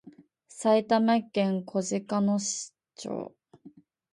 [0.47, 2.73] 埼玉県小鹿野町